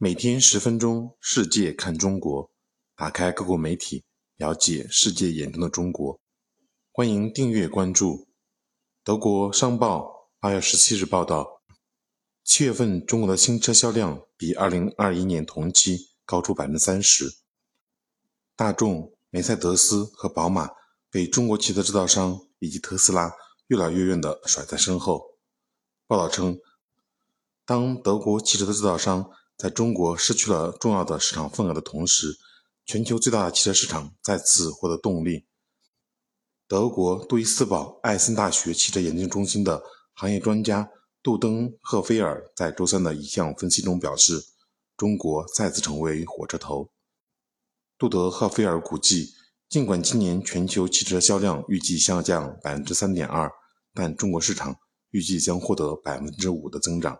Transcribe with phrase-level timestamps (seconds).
[0.00, 2.52] 每天十分钟，世界看中国。
[2.94, 4.04] 打开各国媒体，
[4.36, 6.20] 了解世界眼中的中国。
[6.92, 8.28] 欢迎订阅关注。
[9.02, 11.62] 德国商报八月十七日报道，
[12.44, 17.38] 七月份中国的新车销量比二零二一年同期高出百分之三十。
[18.54, 20.70] 大众、梅赛德斯和宝马
[21.10, 23.32] 被中国汽车制造商以及特斯拉
[23.66, 25.36] 越来越远地甩在身后。
[26.06, 26.60] 报道称，
[27.64, 32.38] 当德国汽车的制造商在中国失去了重要的市场份额的同时，
[32.86, 35.46] 全球最大的汽车市场再次获得动力。
[36.68, 39.82] 德国杜伊斯堡艾森大学汽车研究中心的
[40.14, 40.88] 行业专家
[41.24, 44.44] 杜登赫菲尔在周三的一项分析中表示，
[44.96, 46.90] 中国再次成为火车头。
[47.98, 49.34] 杜德赫菲尔估计，
[49.68, 53.50] 尽管今年全球汽车销量预计下降百分之三点二，
[53.92, 54.78] 但中国市场
[55.10, 57.18] 预计将获得百分之五的增长。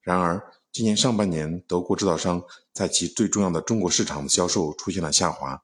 [0.00, 0.42] 然而，
[0.78, 2.40] 今年上半年，德国制造商
[2.72, 5.60] 在其最重要的中国市场的销售出现了下滑。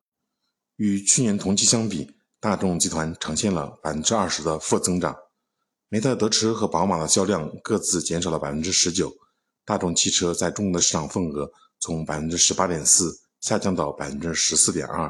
[0.74, 5.16] 与去年同期相比，大众集团呈现了百分之二十的负增长。
[5.88, 9.14] 梅赛德驰和宝马的销量各自减少了百分之十九。
[9.64, 11.48] 大众汽车在中国的市场份额
[11.78, 15.08] 从百分之十八点四下降到百分之十四点二。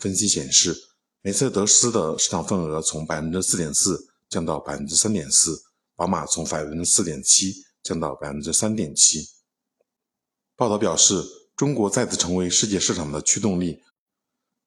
[0.00, 0.76] 分析显示，
[1.22, 5.62] 梅赛德斯的市场份额从百分之四点四降到百分之三点四，
[5.94, 9.28] 宝马从百分之四点七降到百分之三点七。
[10.56, 11.20] 报道表示，
[11.56, 13.80] 中国再次成为世界市场的驱动力。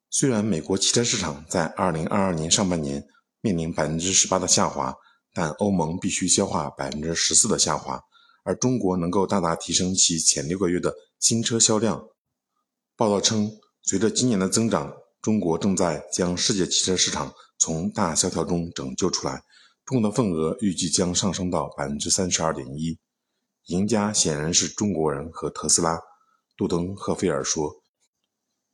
[0.09, 3.05] 虽然美国汽车市场在2022年上半年
[3.39, 4.93] 面临百分之十八的下滑，
[5.33, 8.02] 但欧盟必须消化百分之十四的下滑，
[8.43, 12.05] 而中国能够大大提升其前六个月的新车销量。
[12.97, 13.49] 报道称，
[13.83, 19.41] 随着今年的增长，中国正在将世界汽车市场从大萧条中拯救出来。
[19.85, 22.99] 中国的份额预计将上升到百分之三十二点一。
[23.67, 25.99] 赢家显然是中国人和特斯拉，
[26.55, 27.83] 杜登赫菲尔说。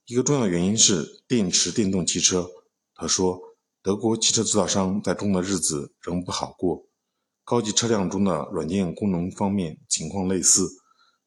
[0.05, 2.47] 一个重要原因是电池电动汽车。
[2.93, 3.41] 他说，
[3.81, 6.85] 德国汽车制造商在中的日子仍不好过。
[7.43, 10.69] 高级车辆中的软件功能方面情况类似。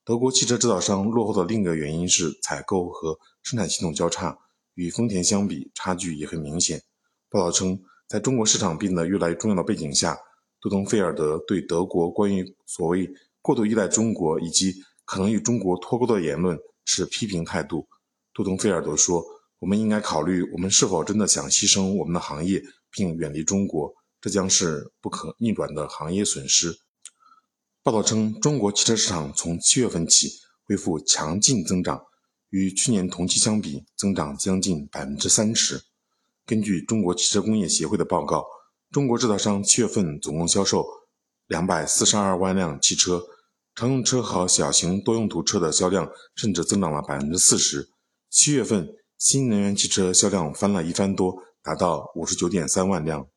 [0.05, 4.39] 德国汽车制造商落后的另一个原因是采购和生产系统较差，
[4.75, 6.81] 与丰田相比差距也很明显。
[7.29, 10.17] 报道称，在中国市场变得越来越重要的背景下，
[10.61, 13.11] 杜登菲尔德对德国关于所谓。
[13.47, 14.75] 过度依赖中国以及
[15.05, 17.87] 可能与中国脱钩的言论持批评态度。
[18.35, 19.25] 杜登菲尔德说
[19.61, 23.95] ：“我们应该考虑，我们是否真的想牺牲我们的行业并远离中国？
[24.21, 26.77] 这将是不可逆转的行业损失。”
[27.85, 30.29] 报道称，中国汽车市场从七月份起
[30.65, 32.03] 恢复强劲增长，
[32.51, 35.81] 与去年同期相比，增长将近百分之三十。
[36.45, 38.45] 根据中国汽车工业协会的报告，
[38.91, 40.85] 中国制造商七月份总共销售
[41.47, 43.25] 两百四十二万辆汽车。
[43.77, 47.91] 乘用车和小型多用途车的销量甚至增长了百分之四十。
[48.31, 48.89] 七月份
[49.19, 53.29] 新能源汽车销量翻了一番多，达到五十九点三万辆。